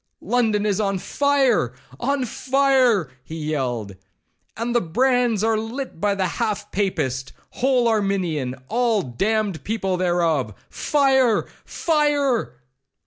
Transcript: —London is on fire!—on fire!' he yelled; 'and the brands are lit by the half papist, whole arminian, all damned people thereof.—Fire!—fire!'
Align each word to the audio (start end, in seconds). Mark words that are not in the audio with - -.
—London 0.23 0.65
is 0.65 0.79
on 0.81 0.97
fire!—on 0.97 2.25
fire!' 2.25 3.11
he 3.23 3.35
yelled; 3.35 3.95
'and 4.57 4.73
the 4.73 4.81
brands 4.81 5.43
are 5.43 5.59
lit 5.59 6.01
by 6.01 6.15
the 6.15 6.25
half 6.25 6.71
papist, 6.71 7.33
whole 7.51 7.87
arminian, 7.87 8.55
all 8.67 9.03
damned 9.03 9.63
people 9.63 9.97
thereof.—Fire!—fire!' 9.97 12.55